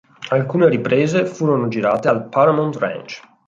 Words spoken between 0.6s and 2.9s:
riprese furono girate al Paramount